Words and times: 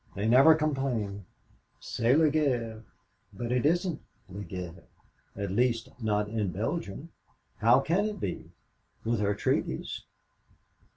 They 0.15 0.27
never 0.27 0.55
complain, 0.55 0.93
only 0.97 1.17
say, 1.79 2.13
'C'est 2.13 2.15
la 2.15 2.29
guerre,' 2.29 2.83
but 3.33 3.51
it 3.51 3.67
isn't 3.67 4.01
la 4.29 4.41
guerre 4.41 4.87
at 5.35 5.51
least, 5.51 5.89
not 6.01 6.27
in 6.27 6.51
Belgium. 6.51 7.11
How 7.57 7.81
can 7.81 8.05
it 8.05 8.19
be, 8.19 8.49
with 9.03 9.19
her 9.19 9.35
treaties! 9.35 10.01